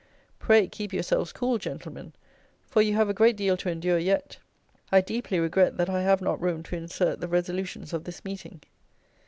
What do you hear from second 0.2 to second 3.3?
Pray, keep yourselves cool, gentlemen; for you have a